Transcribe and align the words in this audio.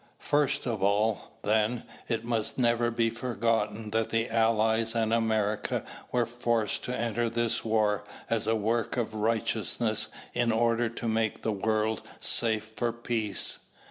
First 0.17 0.65
of 0.65 0.81
all, 0.81 1.37
then, 1.43 1.83
it 2.09 2.25
must 2.25 2.57
never 2.57 2.89
be 2.89 3.11
forgotten 3.11 3.91
that 3.91 4.09
the 4.09 4.31
Allies 4.31 4.95
and 4.95 5.13
America 5.13 5.85
were 6.11 6.25
forced 6.25 6.83
to 6.85 6.97
enter 6.97 7.29
this 7.29 7.63
war 7.63 8.03
as 8.27 8.47
a 8.47 8.55
work 8.55 8.97
of 8.97 9.13
righteousness 9.13 10.07
in 10.33 10.51
order 10.51 10.89
to 10.89 11.07
make 11.07 11.43
the 11.43 11.51
world 11.51 12.01
safe 12.19 12.73
for 12.75 12.91
peace. 12.91 13.59